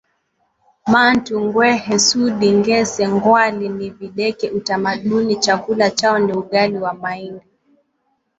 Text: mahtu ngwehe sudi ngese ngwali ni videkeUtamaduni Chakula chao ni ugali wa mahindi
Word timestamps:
mahtu 0.91 1.35
ngwehe 1.45 1.95
sudi 2.07 2.49
ngese 2.59 3.03
ngwali 3.13 3.67
ni 3.77 3.87
videkeUtamaduni 3.97 5.35
Chakula 5.43 5.87
chao 5.97 6.17
ni 6.25 6.33
ugali 6.41 6.77
wa 6.83 6.93
mahindi 7.01 7.47